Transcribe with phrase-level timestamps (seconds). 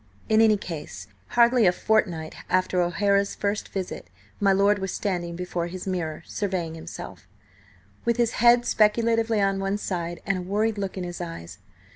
[0.29, 1.05] In any case,
[1.37, 4.07] hardly a fortnight after O'Hara's first visit,
[4.39, 7.27] my lord was standing before his mirror, surveying himself,
[8.03, 11.59] with his head speculatively on one side and a worried look in his eyes.